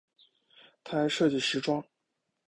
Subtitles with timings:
[0.83, 1.85] 她还设计时装。